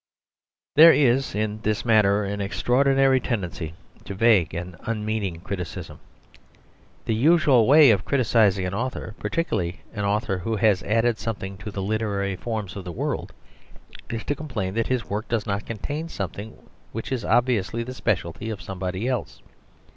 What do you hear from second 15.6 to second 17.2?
contain something which